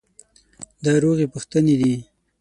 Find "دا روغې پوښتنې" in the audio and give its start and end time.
0.83-1.75